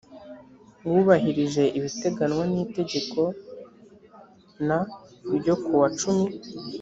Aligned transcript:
wubahirije 0.91 1.63
ibiteganwa 1.77 2.43
n 2.51 2.53
itegeko 2.65 3.21
n 4.67 4.69
ryo 5.37 5.55
kuwa 5.63 5.87
cumi 5.99 6.27